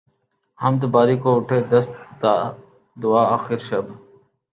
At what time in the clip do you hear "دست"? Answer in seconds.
1.71-1.91